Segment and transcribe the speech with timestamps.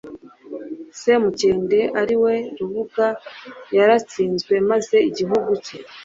[1.01, 3.07] samukende, ari we rubuga,
[3.77, 5.77] yaratsinzwe maze igihugu cye